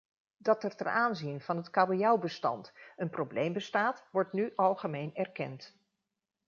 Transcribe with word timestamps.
Dat 0.37 0.63
er 0.63 0.75
ten 0.75 0.91
aanzien 0.93 1.41
van 1.41 1.57
het 1.57 1.69
kabeljauwbestand 1.69 2.71
een 2.95 3.09
probleem 3.09 3.53
bestaat, 3.53 4.05
wordt 4.11 4.33
nu 4.33 4.55
algemeen 4.55 5.15
erkend. 5.15 5.75